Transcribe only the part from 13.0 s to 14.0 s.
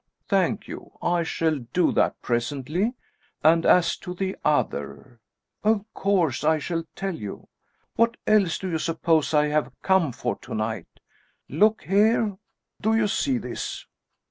see this?"